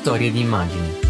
Storie 0.00 0.32
di 0.32 0.40
immagini. 0.40 1.09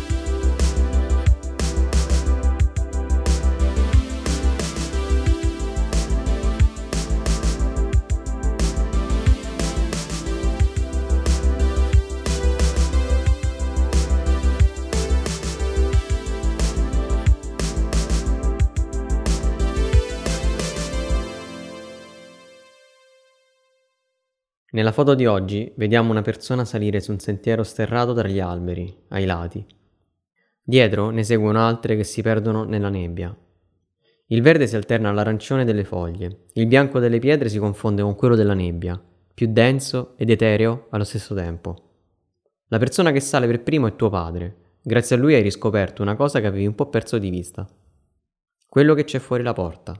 Foto 25.01 25.15
di 25.15 25.25
oggi 25.25 25.73
vediamo 25.77 26.11
una 26.11 26.21
persona 26.21 26.67
salire 26.67 27.01
su 27.01 27.11
un 27.11 27.19
sentiero 27.19 27.63
sterrato 27.63 28.13
tra 28.13 28.29
gli 28.29 28.39
alberi, 28.39 28.95
ai 29.09 29.25
lati. 29.25 29.65
Dietro 30.63 31.09
ne 31.09 31.25
seguono 31.25 31.59
altre 31.65 31.97
che 31.97 32.05
si 32.05 32.21
perdono 32.21 32.65
nella 32.65 32.91
nebbia. 32.91 33.35
Il 34.27 34.43
verde 34.43 34.67
si 34.67 34.77
alterna 34.77 35.09
all'arancione 35.09 35.65
delle 35.65 35.85
foglie, 35.85 36.45
il 36.53 36.67
bianco 36.67 36.99
delle 36.99 37.19
pietre 37.19 37.49
si 37.49 37.59
confonde 37.59 38.03
con 38.03 38.15
quello 38.15 38.37
della 38.37 38.53
nebbia, 38.53 39.03
più 39.33 39.51
denso 39.51 40.13
ed 40.19 40.29
etereo 40.29 40.89
allo 40.91 41.05
stesso 41.05 41.35
tempo. 41.35 41.77
La 42.67 42.77
persona 42.77 43.11
che 43.11 43.21
sale 43.21 43.47
per 43.47 43.63
primo 43.63 43.87
è 43.87 43.97
tuo 43.97 44.11
padre. 44.11 44.75
Grazie 44.83 45.17
a 45.17 45.19
lui 45.19 45.33
hai 45.33 45.41
riscoperto 45.41 46.03
una 46.03 46.15
cosa 46.15 46.41
che 46.41 46.47
avevi 46.47 46.67
un 46.67 46.75
po' 46.75 46.91
perso 46.91 47.17
di 47.17 47.31
vista. 47.31 47.67
Quello 48.69 48.93
che 48.93 49.05
c'è 49.05 49.19
fuori 49.19 49.43
la 49.43 49.55
porta. 49.55 49.99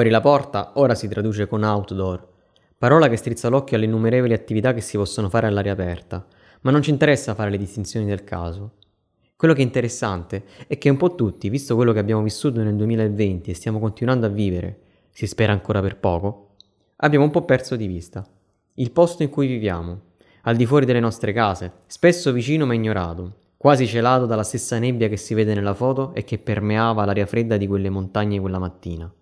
Fuori 0.00 0.14
la 0.14 0.22
porta 0.22 0.72
ora 0.76 0.94
si 0.94 1.08
traduce 1.08 1.46
con 1.46 1.62
outdoor, 1.62 2.26
parola 2.78 3.06
che 3.10 3.18
strizza 3.18 3.50
l'occhio 3.50 3.76
alle 3.76 3.84
innumerevoli 3.84 4.32
attività 4.32 4.72
che 4.72 4.80
si 4.80 4.96
possono 4.96 5.28
fare 5.28 5.46
all'aria 5.46 5.72
aperta, 5.72 6.26
ma 6.62 6.70
non 6.70 6.80
ci 6.80 6.88
interessa 6.88 7.34
fare 7.34 7.50
le 7.50 7.58
distinzioni 7.58 8.06
del 8.06 8.24
caso. 8.24 8.76
Quello 9.36 9.52
che 9.52 9.60
è 9.60 9.62
interessante 9.62 10.44
è 10.66 10.78
che 10.78 10.88
un 10.88 10.96
po' 10.96 11.14
tutti, 11.14 11.50
visto 11.50 11.74
quello 11.74 11.92
che 11.92 11.98
abbiamo 11.98 12.22
vissuto 12.22 12.62
nel 12.62 12.76
2020 12.76 13.50
e 13.50 13.54
stiamo 13.54 13.78
continuando 13.78 14.24
a 14.24 14.30
vivere, 14.30 14.78
si 15.10 15.26
spera 15.26 15.52
ancora 15.52 15.82
per 15.82 15.98
poco, 15.98 16.54
abbiamo 16.96 17.26
un 17.26 17.30
po' 17.30 17.44
perso 17.44 17.76
di 17.76 17.86
vista 17.86 18.26
il 18.76 18.92
posto 18.92 19.22
in 19.22 19.28
cui 19.28 19.48
viviamo, 19.48 20.00
al 20.44 20.56
di 20.56 20.64
fuori 20.64 20.86
delle 20.86 21.00
nostre 21.00 21.34
case, 21.34 21.72
spesso 21.84 22.32
vicino 22.32 22.64
ma 22.64 22.72
ignorato, 22.72 23.34
quasi 23.58 23.86
celato 23.86 24.24
dalla 24.24 24.44
stessa 24.44 24.78
nebbia 24.78 25.08
che 25.08 25.18
si 25.18 25.34
vede 25.34 25.52
nella 25.52 25.74
foto 25.74 26.14
e 26.14 26.24
che 26.24 26.38
permeava 26.38 27.04
l'aria 27.04 27.26
fredda 27.26 27.58
di 27.58 27.66
quelle 27.66 27.90
montagne 27.90 28.40
quella 28.40 28.58
mattina. 28.58 29.12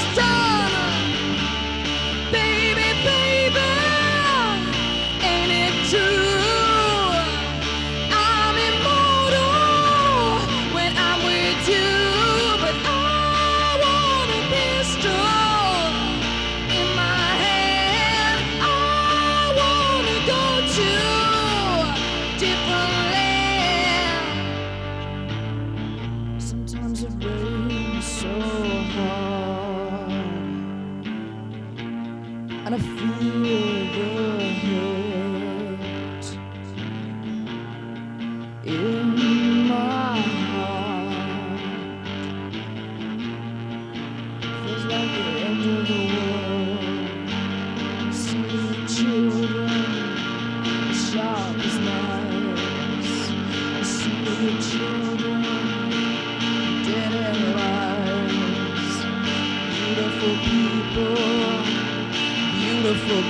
Just 0.00 0.29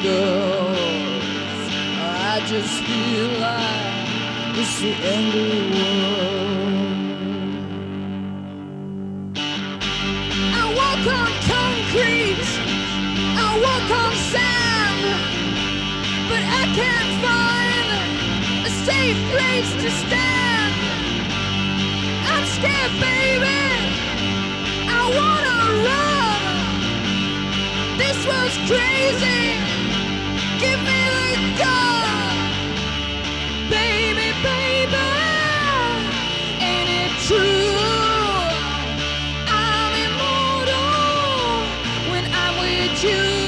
girls. 0.03 1.65
I 2.33 2.43
just 2.47 2.75
feel 2.89 3.29
like 3.39 4.09
it's 4.59 4.81
the 4.81 4.93
end 5.15 5.35
of 5.41 5.47
the 5.53 5.63
world. 5.77 6.61
I 10.61 10.65
walk 10.81 11.05
on 11.21 11.31
concrete, 11.53 12.49
I 13.45 13.49
walk 13.67 13.89
on 14.03 14.13
sand, 14.33 15.03
but 16.31 16.43
I 16.61 16.65
can't 16.81 17.13
find 17.27 17.89
a 18.69 18.71
safe 18.89 19.21
place 19.33 19.71
to 19.83 19.91
stand. 20.03 20.73
I'm 22.33 22.45
scared, 22.57 22.95
baby. 23.05 23.61
I 24.89 25.01
wanna 25.19 25.59
run. 25.89 26.41
This 27.99 28.19
was 28.27 28.53
crazy. 28.69 29.40
You, 42.99 43.40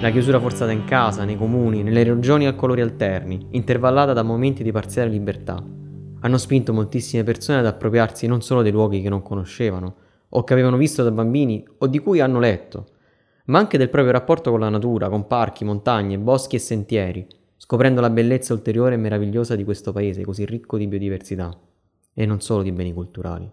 La 0.00 0.10
chiusura 0.10 0.38
forzata 0.38 0.70
in 0.70 0.84
casa, 0.84 1.24
nei 1.24 1.36
comuni, 1.36 1.82
nelle 1.82 2.04
regioni 2.04 2.46
a 2.46 2.54
colori 2.54 2.80
alterni, 2.82 3.48
intervallata 3.50 4.12
da 4.12 4.22
momenti 4.22 4.62
di 4.62 4.70
parziale 4.70 5.10
libertà, 5.10 5.60
hanno 6.20 6.38
spinto 6.38 6.72
moltissime 6.72 7.24
persone 7.24 7.58
ad 7.58 7.66
appropriarsi 7.66 8.28
non 8.28 8.40
solo 8.40 8.62
dei 8.62 8.70
luoghi 8.70 9.02
che 9.02 9.08
non 9.08 9.22
conoscevano, 9.22 9.96
o 10.28 10.44
che 10.44 10.52
avevano 10.52 10.76
visto 10.76 11.02
da 11.02 11.10
bambini, 11.10 11.66
o 11.78 11.88
di 11.88 11.98
cui 11.98 12.20
hanno 12.20 12.38
letto, 12.38 12.86
ma 13.46 13.58
anche 13.58 13.76
del 13.76 13.90
proprio 13.90 14.12
rapporto 14.12 14.52
con 14.52 14.60
la 14.60 14.68
natura, 14.68 15.08
con 15.08 15.26
parchi, 15.26 15.64
montagne, 15.64 16.16
boschi 16.16 16.54
e 16.54 16.60
sentieri, 16.60 17.26
scoprendo 17.56 18.00
la 18.00 18.10
bellezza 18.10 18.52
ulteriore 18.52 18.94
e 18.94 18.98
meravigliosa 18.98 19.56
di 19.56 19.64
questo 19.64 19.90
paese 19.90 20.22
così 20.22 20.44
ricco 20.44 20.76
di 20.76 20.86
biodiversità, 20.86 21.58
e 22.14 22.24
non 22.24 22.40
solo 22.40 22.62
di 22.62 22.70
beni 22.70 22.92
culturali. 22.92 23.50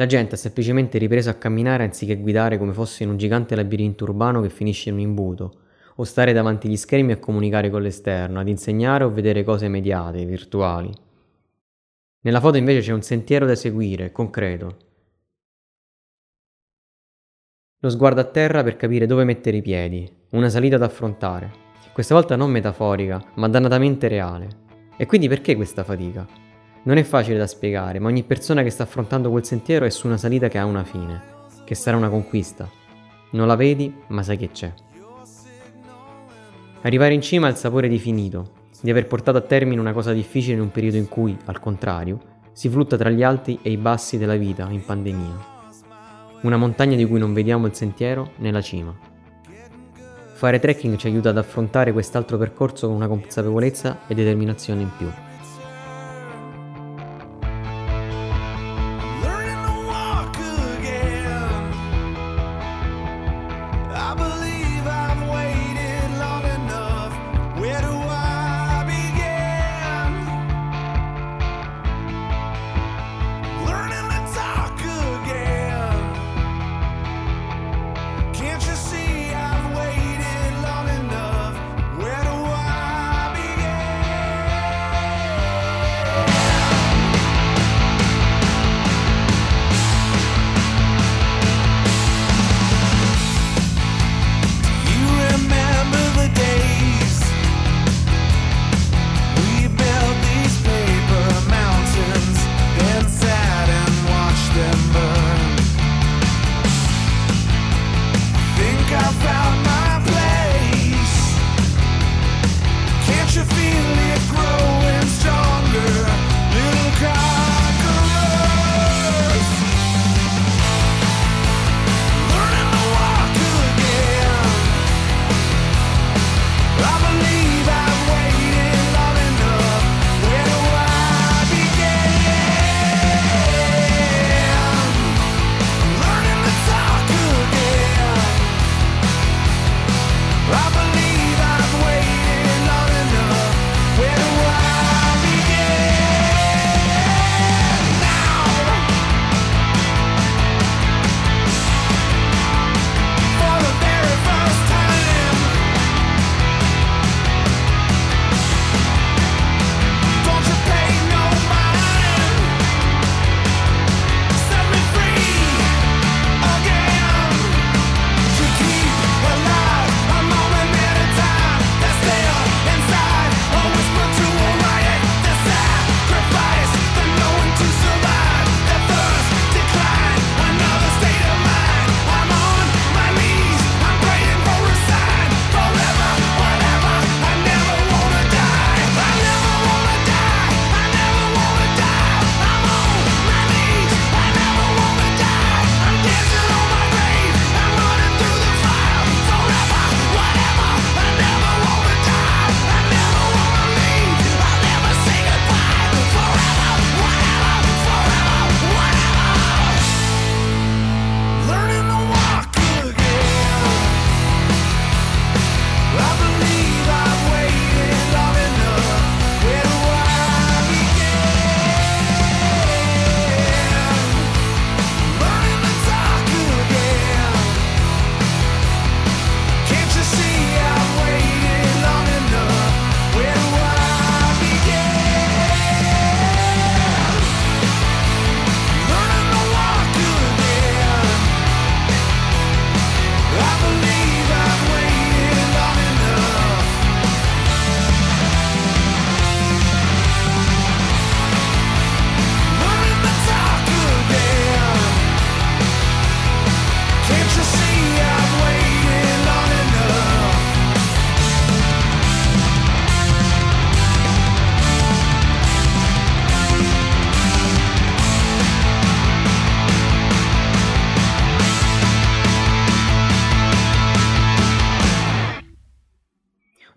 La 0.00 0.06
gente 0.06 0.36
ha 0.36 0.38
semplicemente 0.38 0.96
ripreso 0.96 1.28
a 1.28 1.34
camminare 1.34 1.82
anziché 1.82 2.16
guidare 2.18 2.56
come 2.56 2.72
fosse 2.72 3.02
in 3.02 3.08
un 3.08 3.16
gigante 3.16 3.56
labirinto 3.56 4.04
urbano 4.04 4.40
che 4.40 4.48
finisce 4.48 4.90
in 4.90 4.94
un 4.94 5.00
imbuto, 5.00 5.60
o 5.96 6.04
stare 6.04 6.32
davanti 6.32 6.68
agli 6.68 6.76
schermi 6.76 7.10
a 7.10 7.18
comunicare 7.18 7.68
con 7.68 7.82
l'esterno, 7.82 8.38
ad 8.38 8.46
insegnare 8.46 9.02
o 9.02 9.10
vedere 9.10 9.42
cose 9.42 9.66
mediate, 9.66 10.24
virtuali. 10.24 10.88
Nella 12.20 12.38
foto 12.38 12.58
invece 12.58 12.80
c'è 12.80 12.92
un 12.92 13.02
sentiero 13.02 13.44
da 13.44 13.56
seguire, 13.56 14.12
concreto. 14.12 14.76
Lo 17.80 17.90
sguardo 17.90 18.20
a 18.20 18.24
terra 18.24 18.62
per 18.62 18.76
capire 18.76 19.06
dove 19.06 19.24
mettere 19.24 19.56
i 19.56 19.62
piedi, 19.62 20.08
una 20.30 20.48
salita 20.48 20.76
da 20.76 20.86
affrontare, 20.86 21.50
questa 21.92 22.14
volta 22.14 22.36
non 22.36 22.52
metaforica, 22.52 23.32
ma 23.34 23.48
dannatamente 23.48 24.06
reale. 24.06 24.48
E 24.96 25.06
quindi 25.06 25.26
perché 25.26 25.56
questa 25.56 25.82
fatica? 25.82 26.47
Non 26.88 26.96
è 26.96 27.02
facile 27.02 27.36
da 27.36 27.46
spiegare, 27.46 27.98
ma 27.98 28.08
ogni 28.08 28.22
persona 28.22 28.62
che 28.62 28.70
sta 28.70 28.84
affrontando 28.84 29.28
quel 29.28 29.44
sentiero 29.44 29.84
è 29.84 29.90
su 29.90 30.06
una 30.06 30.16
salita 30.16 30.48
che 30.48 30.56
ha 30.56 30.64
una 30.64 30.84
fine, 30.84 31.20
che 31.64 31.74
sarà 31.74 31.98
una 31.98 32.08
conquista. 32.08 32.66
Non 33.32 33.46
la 33.46 33.56
vedi, 33.56 33.94
ma 34.06 34.22
sai 34.22 34.38
che 34.38 34.48
c'è. 34.50 34.72
Arrivare 36.80 37.12
in 37.12 37.20
cima 37.20 37.46
ha 37.46 37.50
il 37.50 37.56
sapore 37.56 37.88
di 37.88 37.98
finito, 37.98 38.52
di 38.80 38.90
aver 38.90 39.06
portato 39.06 39.36
a 39.36 39.42
termine 39.42 39.78
una 39.78 39.92
cosa 39.92 40.14
difficile 40.14 40.54
in 40.54 40.62
un 40.62 40.70
periodo 40.70 40.96
in 40.96 41.10
cui, 41.10 41.36
al 41.44 41.60
contrario, 41.60 42.20
si 42.52 42.70
flutta 42.70 42.96
tra 42.96 43.10
gli 43.10 43.22
alti 43.22 43.58
e 43.60 43.70
i 43.70 43.76
bassi 43.76 44.16
della 44.16 44.36
vita 44.36 44.66
in 44.70 44.82
pandemia. 44.82 45.44
Una 46.40 46.56
montagna 46.56 46.96
di 46.96 47.04
cui 47.04 47.18
non 47.18 47.34
vediamo 47.34 47.66
il 47.66 47.74
sentiero 47.74 48.30
né 48.36 48.50
la 48.50 48.62
cima. 48.62 48.96
Fare 50.32 50.58
trekking 50.58 50.96
ci 50.96 51.06
aiuta 51.06 51.28
ad 51.28 51.36
affrontare 51.36 51.92
quest'altro 51.92 52.38
percorso 52.38 52.86
con 52.86 52.96
una 52.96 53.08
consapevolezza 53.08 54.06
e 54.06 54.14
determinazione 54.14 54.80
in 54.80 54.90
più. 54.96 55.10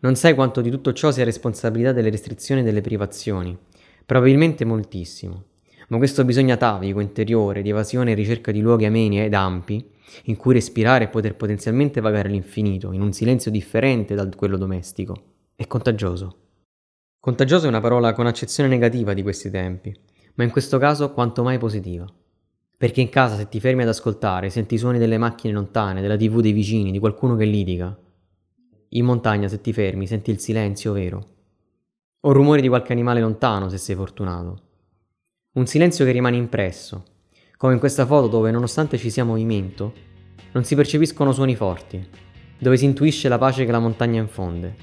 Non 0.04 0.16
sai 0.16 0.34
quanto 0.34 0.62
di 0.62 0.72
tutto 0.72 0.94
ciò 0.94 1.12
sia 1.12 1.24
responsabilità 1.24 1.92
delle 1.92 2.10
restrizioni 2.10 2.62
e 2.62 2.64
delle 2.64 2.82
privazioni. 2.82 3.56
Probabilmente 4.04 4.66
moltissimo. 4.66 5.44
Ma 5.90 5.98
questo 5.98 6.26
bisogno 6.26 6.54
atavico, 6.54 7.02
interiore, 7.02 7.62
di 7.62 7.70
evasione 7.70 8.12
e 8.12 8.16
ricerca 8.16 8.52
di 8.52 8.62
luoghi 8.62 8.86
ameni 8.86 9.22
ed 9.22 9.36
ampi, 9.36 9.92
in 10.24 10.38
cui 10.38 10.56
respirare 10.56 11.04
e 11.04 11.08
poter 11.10 11.36
potenzialmente 11.36 12.02
vagare 12.02 12.30
l'infinito, 12.30 12.94
in 12.94 13.02
un 13.02 13.14
silenzio 13.14 13.52
differente 13.52 14.16
da 14.16 14.28
quello 14.36 14.58
domestico, 14.58 15.16
è 15.56 15.68
contagioso. 15.68 16.38
Contagioso 17.20 17.66
è 17.66 17.70
una 17.70 17.80
parola 17.80 18.14
con 18.14 18.26
accezione 18.26 18.70
negativa 18.70 19.14
di 19.14 19.22
questi 19.22 19.52
tempi, 19.52 19.96
ma 20.34 20.44
in 20.44 20.50
questo 20.50 20.80
caso 20.80 21.12
quanto 21.12 21.44
mai 21.44 21.60
positiva. 21.60 22.12
Perché 22.76 23.02
in 23.02 23.10
casa 23.10 23.36
se 23.36 23.48
ti 23.48 23.60
fermi 23.60 23.84
ad 23.84 23.90
ascoltare, 23.90 24.50
senti 24.50 24.74
i 24.74 24.80
suoni 24.80 24.98
delle 24.98 25.20
macchine 25.20 25.54
lontane, 25.54 26.02
della 26.02 26.18
tv 26.18 26.42
dei 26.42 26.54
vicini, 26.54 26.90
di 26.90 26.98
qualcuno 26.98 27.36
che 27.36 27.46
litiga. 27.46 27.96
In 28.94 29.06
montagna 29.06 29.48
se 29.48 29.62
ti 29.62 29.72
fermi, 29.72 30.06
senti 30.06 30.32
il 30.32 30.40
silenzio 30.40 30.92
vero. 30.92 31.26
O 32.22 32.34
rumori 32.34 32.60
di 32.60 32.68
qualche 32.68 32.92
animale 32.92 33.22
lontano 33.22 33.70
se 33.70 33.78
sei 33.78 33.96
fortunato. 33.96 34.60
Un 35.54 35.66
silenzio 35.66 36.04
che 36.04 36.12
rimane 36.12 36.36
impresso, 36.36 37.06
come 37.56 37.74
in 37.74 37.80
questa 37.80 38.06
foto 38.06 38.28
dove 38.28 38.52
nonostante 38.52 38.98
ci 38.98 39.10
sia 39.10 39.24
movimento, 39.24 39.94
non 40.52 40.66
si 40.66 40.76
percepiscono 40.76 41.32
suoni 41.32 41.56
forti, 41.56 42.06
dove 42.58 42.76
si 42.76 42.84
intuisce 42.84 43.30
la 43.30 43.38
pace 43.38 43.64
che 43.64 43.72
la 43.72 43.80
montagna 43.80 44.20
infonde. 44.20 44.76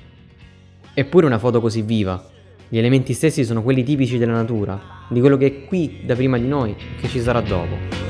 Eppure 0.95 1.27
una 1.27 1.39
foto 1.39 1.61
così 1.61 1.83
viva, 1.83 2.31
gli 2.67 2.79
elementi 2.79 3.13
stessi 3.13 3.45
sono 3.45 3.63
quelli 3.63 3.83
tipici 3.83 4.17
della 4.17 4.33
natura, 4.33 4.81
di 5.11 5.21
quello 5.21 5.37
che 5.37 5.47
è 5.47 5.65
qui 5.67 6.01
da 6.07 6.15
prima 6.15 6.39
di 6.39 6.49
noi 6.49 6.71
e 6.71 6.99
che 6.99 7.09
ci 7.09 7.21
sarà 7.21 7.43
dopo. 7.43 8.08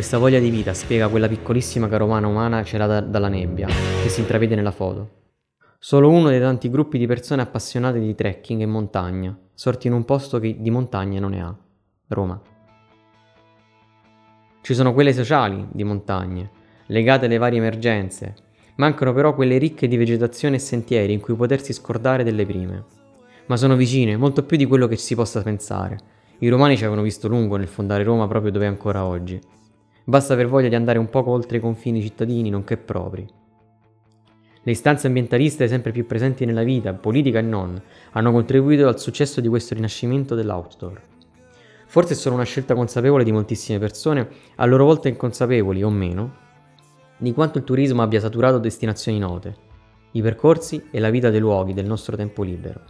Questa 0.00 0.16
voglia 0.16 0.38
di 0.38 0.48
vita 0.48 0.72
spiega 0.72 1.08
quella 1.08 1.28
piccolissima 1.28 1.86
carovana 1.86 2.26
umana 2.26 2.64
celata 2.64 3.00
dalla 3.00 3.28
nebbia 3.28 3.66
che 3.66 4.08
si 4.08 4.20
intravede 4.20 4.54
nella 4.54 4.70
foto. 4.70 5.10
Solo 5.78 6.08
uno 6.08 6.30
dei 6.30 6.40
tanti 6.40 6.70
gruppi 6.70 6.96
di 6.96 7.06
persone 7.06 7.42
appassionate 7.42 8.00
di 8.00 8.14
trekking 8.14 8.62
e 8.62 8.66
montagna, 8.66 9.38
sorti 9.52 9.88
in 9.88 9.92
un 9.92 10.06
posto 10.06 10.38
che 10.38 10.56
di 10.58 10.70
montagna 10.70 11.20
non 11.20 11.32
ne 11.32 11.42
ha, 11.42 11.54
Roma. 12.08 12.40
Ci 14.62 14.72
sono 14.72 14.94
quelle 14.94 15.12
sociali 15.12 15.68
di 15.70 15.84
montagne, 15.84 16.50
legate 16.86 17.26
alle 17.26 17.36
varie 17.36 17.58
emergenze, 17.58 18.34
mancano 18.76 19.12
però 19.12 19.34
quelle 19.34 19.58
ricche 19.58 19.86
di 19.86 19.98
vegetazione 19.98 20.56
e 20.56 20.60
sentieri 20.60 21.12
in 21.12 21.20
cui 21.20 21.34
potersi 21.34 21.74
scordare 21.74 22.24
delle 22.24 22.46
prime. 22.46 22.84
Ma 23.48 23.56
sono 23.58 23.76
vicine, 23.76 24.16
molto 24.16 24.44
più 24.44 24.56
di 24.56 24.64
quello 24.64 24.86
che 24.86 24.96
si 24.96 25.14
possa 25.14 25.42
pensare. 25.42 25.98
I 26.38 26.48
romani 26.48 26.78
ci 26.78 26.84
avevano 26.84 27.04
visto 27.04 27.28
lungo 27.28 27.56
nel 27.58 27.68
fondare 27.68 28.02
Roma 28.02 28.26
proprio 28.26 28.50
dove 28.50 28.64
è 28.64 28.68
ancora 28.68 29.04
oggi. 29.04 29.58
Basta 30.10 30.32
aver 30.32 30.48
voglia 30.48 30.66
di 30.66 30.74
andare 30.74 30.98
un 30.98 31.08
poco 31.08 31.30
oltre 31.30 31.58
i 31.58 31.60
confini 31.60 32.02
cittadini, 32.02 32.50
nonché 32.50 32.76
propri. 32.76 33.24
Le 34.60 34.72
istanze 34.72 35.06
ambientaliste 35.06 35.68
sempre 35.68 35.92
più 35.92 36.04
presenti 36.04 36.44
nella 36.44 36.64
vita, 36.64 36.92
politica 36.94 37.38
e 37.38 37.42
non, 37.42 37.80
hanno 38.10 38.32
contribuito 38.32 38.88
al 38.88 38.98
successo 38.98 39.40
di 39.40 39.46
questo 39.46 39.74
rinascimento 39.74 40.34
dell'outdoor. 40.34 41.00
Forse 41.86 42.14
è 42.14 42.16
solo 42.16 42.34
una 42.34 42.42
scelta 42.42 42.74
consapevole 42.74 43.22
di 43.22 43.30
moltissime 43.30 43.78
persone, 43.78 44.28
a 44.56 44.64
loro 44.64 44.84
volta 44.84 45.06
inconsapevoli 45.06 45.84
o 45.84 45.90
meno, 45.90 46.34
di 47.16 47.32
quanto 47.32 47.58
il 47.58 47.64
turismo 47.64 48.02
abbia 48.02 48.18
saturato 48.18 48.58
destinazioni 48.58 49.20
note, 49.20 49.54
i 50.10 50.22
percorsi 50.22 50.88
e 50.90 50.98
la 50.98 51.10
vita 51.10 51.30
dei 51.30 51.38
luoghi 51.38 51.72
del 51.72 51.86
nostro 51.86 52.16
tempo 52.16 52.42
libero. 52.42 52.80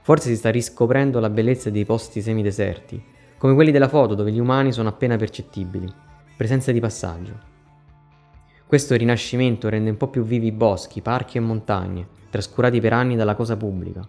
Forse 0.00 0.26
si 0.26 0.36
sta 0.36 0.50
riscoprendo 0.50 1.20
la 1.20 1.30
bellezza 1.30 1.70
dei 1.70 1.84
posti 1.84 2.20
semideserti, 2.20 3.00
come 3.40 3.54
quelli 3.54 3.70
della 3.70 3.88
foto 3.88 4.14
dove 4.14 4.32
gli 4.32 4.38
umani 4.38 4.70
sono 4.70 4.90
appena 4.90 5.16
percettibili, 5.16 5.90
presenza 6.36 6.72
di 6.72 6.78
passaggio. 6.78 7.32
Questo 8.66 8.94
rinascimento 8.96 9.70
rende 9.70 9.88
un 9.88 9.96
po' 9.96 10.08
più 10.08 10.24
vivi 10.24 10.52
boschi, 10.52 11.00
parchi 11.00 11.38
e 11.38 11.40
montagne, 11.40 12.06
trascurati 12.28 12.82
per 12.82 12.92
anni 12.92 13.16
dalla 13.16 13.34
cosa 13.34 13.56
pubblica, 13.56 14.06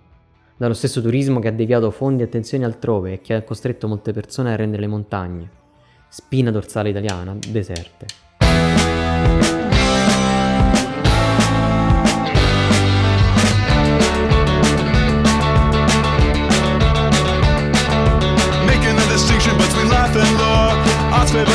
dallo 0.58 0.74
stesso 0.74 1.02
turismo 1.02 1.39
che 1.39 1.48
ha 1.48 1.54
deviato 1.54 1.91
fondi 1.91 2.24
e 2.24 2.26
attenzioni 2.26 2.65
altrove 2.65 3.13
e 3.13 3.22
che 3.22 3.36
ha 3.36 3.44
costretto 3.44 3.88
molte 3.88 4.12
persone 4.12 4.52
a 4.52 4.58
rendere 4.58 4.82
le 4.82 4.89
montagne, 4.89 5.50
spina 6.10 6.52
dorsale 6.52 6.89
italiana, 6.89 7.34
deserte. 7.48 8.90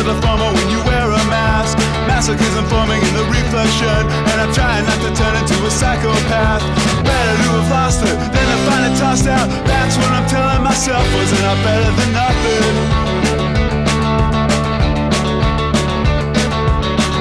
the 0.07 0.15
farmer 0.23 0.47
when 0.55 0.69
you 0.71 0.79
wear 0.87 1.11
a 1.11 1.25
mask. 1.27 1.75
Masochism 2.07 2.63
forming 2.71 3.03
in 3.03 3.13
the 3.19 3.27
reflection, 3.27 4.01
and 4.31 4.39
I'm 4.39 4.53
trying 4.55 4.87
not 4.87 5.03
to 5.03 5.11
turn 5.19 5.35
into 5.35 5.59
a 5.67 5.71
psychopath. 5.71 6.63
Better 7.03 7.35
to 7.43 7.49
have 7.59 7.71
lost 7.75 8.01
it 8.07 8.15
than 8.15 8.47
to 8.47 8.59
find 8.71 8.83
it 8.87 8.95
tossed 8.95 9.27
out. 9.27 9.51
That's 9.67 9.99
what 9.99 10.11
I'm 10.15 10.27
telling 10.31 10.63
myself. 10.63 11.03
Wasn't 11.11 11.43
I 11.43 11.55
better 11.67 11.91
than 11.99 12.11
nothing? 12.15 12.75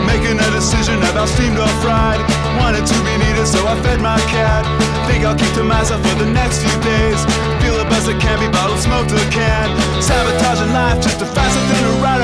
Making 0.05 0.37
a 0.37 0.49
decision 0.53 1.01
about 1.09 1.27
steamed 1.33 1.57
or 1.57 1.73
fried. 1.81 2.21
Wanted 2.61 2.85
to 2.85 2.97
be 3.01 3.13
needed, 3.17 3.49
so 3.49 3.65
I 3.65 3.73
fed 3.81 3.99
my 3.99 4.21
cat. 4.29 4.61
Think 5.09 5.25
I'll 5.25 5.37
keep 5.37 5.53
to 5.57 5.63
myself 5.63 6.05
for 6.05 6.15
the 6.21 6.29
next 6.29 6.61
few 6.61 6.77
days. 6.85 7.19
Feel 7.61 7.81
a 7.81 7.85
buzz 7.89 8.05
that 8.05 8.21
can't 8.21 8.39
be 8.39 8.49
bottled, 8.53 8.79
smoked 8.79 9.11
or 9.11 9.25
canned. 9.33 9.73
Sabotaging 10.01 10.71
life 10.73 11.01
just 11.01 11.17
to 11.17 11.25
find 11.25 11.49
something 11.49 11.81
to 11.81 11.91
write. 12.01 12.14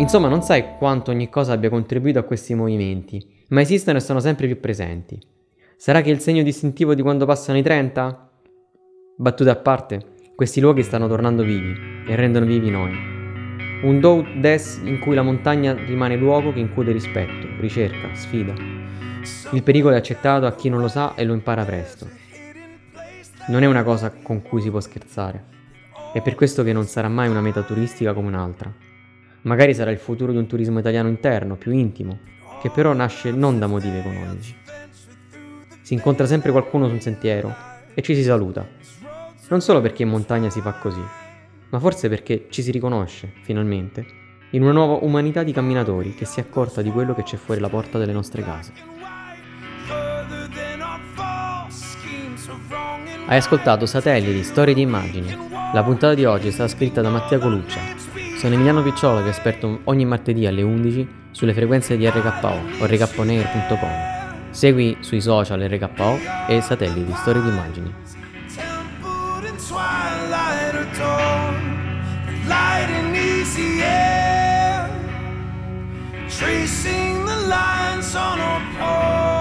Insomma, 0.00 0.28
non 0.28 0.40
sai 0.40 0.78
quanto 0.78 1.10
ogni 1.10 1.28
cosa 1.28 1.52
abbia 1.52 1.68
contribuito 1.68 2.18
a 2.18 2.22
questi 2.22 2.54
movimenti, 2.54 3.22
ma 3.48 3.60
esistono 3.60 3.98
e 3.98 4.00
sono 4.00 4.18
sempre 4.18 4.46
più 4.46 4.58
presenti. 4.58 5.20
Sarà 5.76 6.00
che 6.00 6.08
il 6.08 6.20
segno 6.20 6.42
distintivo 6.42 6.94
di 6.94 7.02
quando 7.02 7.26
passano 7.26 7.58
i 7.58 7.62
30? 7.62 8.30
Battute 9.18 9.50
a 9.50 9.56
parte, 9.56 10.02
questi 10.34 10.58
luoghi 10.58 10.82
stanno 10.82 11.06
tornando 11.06 11.42
vivi 11.42 11.74
e 12.08 12.16
rendono 12.16 12.46
vivi 12.46 12.70
noi. 12.70 12.92
Un 13.82 14.00
do 14.00 14.24
des 14.36 14.80
in 14.82 15.00
cui 15.00 15.14
la 15.14 15.20
montagna 15.20 15.74
rimane 15.74 16.16
luogo 16.16 16.50
che 16.50 16.60
incute 16.60 16.92
rispetto, 16.92 17.46
ricerca, 17.60 18.14
sfida. 18.14 18.54
Il 19.52 19.62
pericolo 19.62 19.94
è 19.94 19.98
accettato 19.98 20.46
a 20.46 20.54
chi 20.54 20.70
non 20.70 20.80
lo 20.80 20.88
sa 20.88 21.14
e 21.14 21.24
lo 21.24 21.34
impara 21.34 21.64
presto. 21.66 22.08
Non 23.48 23.62
è 23.62 23.66
una 23.66 23.82
cosa 23.82 24.10
con 24.22 24.40
cui 24.40 24.62
si 24.62 24.70
può 24.70 24.80
scherzare. 24.80 25.44
È 26.14 26.22
per 26.22 26.34
questo 26.34 26.62
che 26.62 26.72
non 26.72 26.86
sarà 26.86 27.08
mai 27.08 27.28
una 27.28 27.42
meta 27.42 27.60
turistica 27.60 28.14
come 28.14 28.28
un'altra. 28.28 28.88
Magari 29.42 29.74
sarà 29.74 29.90
il 29.90 29.98
futuro 29.98 30.32
di 30.32 30.38
un 30.38 30.46
turismo 30.46 30.78
italiano 30.78 31.08
interno, 31.08 31.56
più 31.56 31.72
intimo, 31.72 32.18
che 32.60 32.70
però 32.70 32.92
nasce 32.92 33.30
non 33.30 33.58
da 33.58 33.66
motivi 33.66 33.96
economici. 33.96 34.54
Si 35.80 35.94
incontra 35.94 36.26
sempre 36.26 36.50
qualcuno 36.50 36.86
su 36.86 36.92
un 36.92 37.00
sentiero 37.00 37.54
e 37.94 38.02
ci 38.02 38.14
si 38.14 38.22
saluta. 38.22 38.66
Non 39.48 39.60
solo 39.60 39.80
perché 39.80 40.02
in 40.02 40.10
montagna 40.10 40.50
si 40.50 40.60
fa 40.60 40.72
così, 40.72 41.02
ma 41.70 41.78
forse 41.78 42.08
perché 42.08 42.46
ci 42.50 42.62
si 42.62 42.70
riconosce, 42.70 43.32
finalmente, 43.42 44.04
in 44.50 44.62
una 44.62 44.72
nuova 44.72 45.04
umanità 45.04 45.42
di 45.42 45.52
camminatori 45.52 46.14
che 46.14 46.26
si 46.26 46.40
è 46.40 46.42
accorta 46.42 46.82
di 46.82 46.90
quello 46.90 47.14
che 47.14 47.22
c'è 47.22 47.36
fuori 47.36 47.60
la 47.60 47.68
porta 47.68 47.98
delle 47.98 48.12
nostre 48.12 48.42
case. 48.42 48.72
Hai 53.26 53.36
ascoltato 53.36 53.86
Satelliti, 53.86 54.42
Storie 54.42 54.74
di 54.74 54.82
Immagini. 54.82 55.34
La 55.72 55.82
puntata 55.82 56.14
di 56.14 56.24
oggi 56.24 56.48
è 56.48 56.50
stata 56.50 56.68
scritta 56.68 57.00
da 57.00 57.10
Mattia 57.10 57.38
Coluccia. 57.38 57.80
Sono 58.40 58.54
Emiliano 58.54 58.82
Piccolo 58.82 59.18
che 59.18 59.26
è 59.26 59.28
esperto 59.28 59.80
ogni 59.84 60.06
martedì 60.06 60.46
alle 60.46 60.62
11 60.62 61.06
sulle 61.30 61.52
frequenze 61.52 61.98
di 61.98 62.08
RKO 62.08 62.48
o 62.78 62.86
rkponair.com. 62.86 64.48
Segui 64.48 64.96
sui 65.00 65.20
social 65.20 65.60
RKO 65.60 66.18
e 66.48 66.62
Satelliti, 66.62 67.12
Storie 67.16 67.42
di 67.42 67.50
easy 73.14 73.82
air, 73.82 74.88
tracing 76.30 77.26
the 77.26 77.36
lines 77.46 78.14
on 78.14 78.40
our 78.40 78.62
palms. 78.78 79.39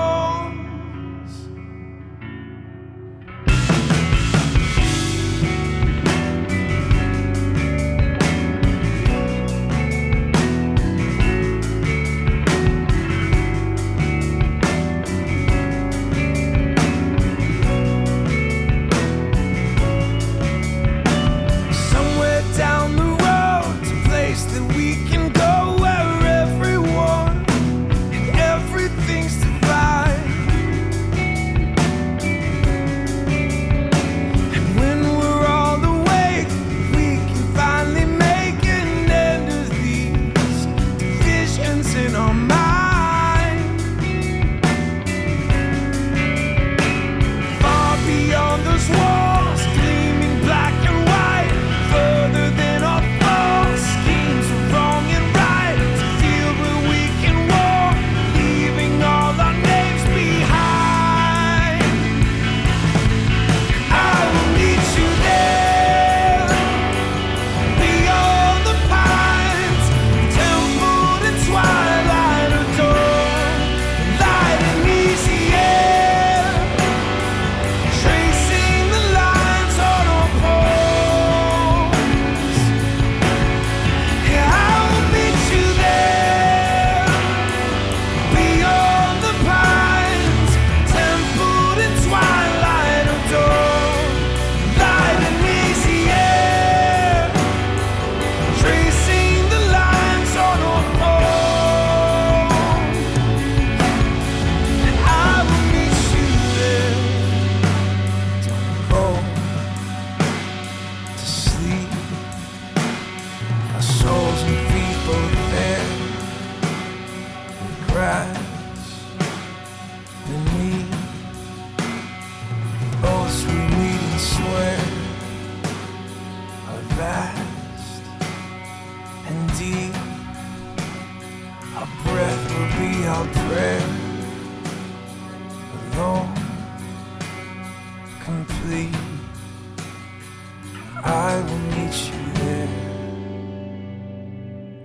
I 141.03 141.41
will 141.41 141.57
meet 141.57 142.11
you 142.11 142.33
there. 142.33 142.67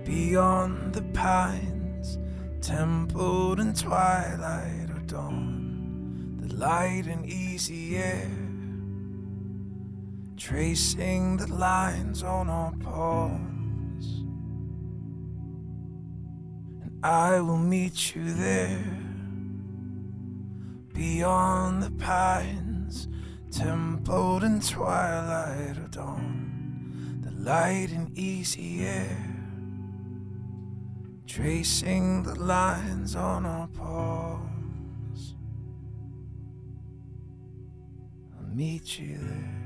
Beyond 0.05 0.93
the 0.93 1.03
pines, 1.13 2.17
templed 2.61 3.59
in 3.59 3.73
twilight 3.75 4.89
or 4.89 5.01
dawn, 5.05 6.39
the 6.41 6.55
light 6.55 7.05
and 7.05 7.27
easy 7.27 7.97
air. 7.97 8.31
tracing 10.35 11.37
the 11.37 11.47
lines 11.53 12.23
on 12.23 12.49
our 12.49 12.71
palms. 12.83 14.05
And 16.83 16.99
I 17.03 17.39
will 17.39 17.57
meet 17.57 18.15
you 18.15 18.33
there, 18.33 18.83
beyond 20.93 21.83
the 21.83 21.91
pines, 21.91 23.07
templed 23.55 24.43
in 24.43 24.59
twilight 24.59 25.77
or 25.77 25.87
dawn, 25.87 27.21
the 27.23 27.31
light 27.31 27.89
and 27.91 28.17
easy 28.17 28.85
air. 28.85 29.17
Tracing 31.25 32.23
the 32.23 32.35
lines 32.35 33.15
on 33.15 33.45
our 33.45 33.67
palms. 33.67 35.35
I'll 38.37 38.53
meet 38.53 38.99
you 38.99 39.17
there. 39.19 39.64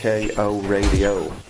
RKO 0.00 0.66
Radio. 0.66 1.49